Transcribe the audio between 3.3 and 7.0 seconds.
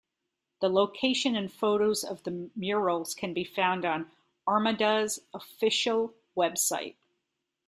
be found on Armada's official website.